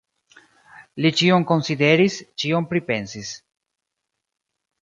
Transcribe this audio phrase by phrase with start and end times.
[1.05, 3.37] Li ĉion konsideris, ĉion pripensis.